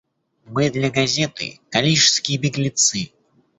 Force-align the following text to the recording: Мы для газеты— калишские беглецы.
Мы 0.45 0.71
для 0.71 0.89
газеты— 0.89 1.59
калишские 1.69 2.39
беглецы. 2.39 3.11